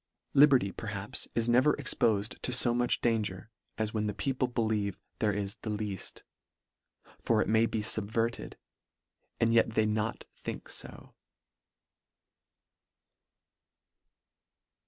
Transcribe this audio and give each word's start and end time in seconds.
Liberty, 0.33 0.71
perhaps, 0.71 1.27
is 1.35 1.47
ne 1.47 1.59
ver 1.59 1.73
expofed 1.75 2.39
to 2.41 2.51
fo 2.51 2.73
much 2.73 3.01
danger, 3.01 3.51
as 3.77 3.93
when 3.93 4.07
the 4.07 4.15
people 4.15 4.47
believe 4.47 4.99
there 5.19 5.31
is 5.31 5.57
the 5.57 5.69
leaft; 5.69 6.23
for 7.19 7.39
it 7.39 7.47
may 7.47 7.67
be 7.67 7.81
fubverted, 7.83 8.55
and 9.39 9.53
yet 9.53 9.75
they 9.75 9.85
not 9.85 10.23
think 10.35 10.69
fo. 10.69 11.13